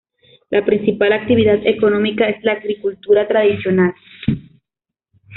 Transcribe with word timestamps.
La 0.49 0.65
principal 0.65 1.13
actividad 1.13 1.59
económica 1.63 2.27
es 2.27 2.43
la 2.43 2.53
agricultura 2.53 3.27
tradicional. 3.27 3.93